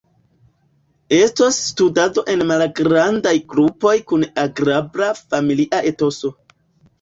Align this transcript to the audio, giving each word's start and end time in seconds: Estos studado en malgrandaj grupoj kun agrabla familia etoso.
Estos 1.17 1.57
studado 1.73 2.23
en 2.35 2.41
malgrandaj 2.51 3.35
grupoj 3.53 3.93
kun 4.13 4.25
agrabla 4.45 5.11
familia 5.21 5.85
etoso. 5.93 6.35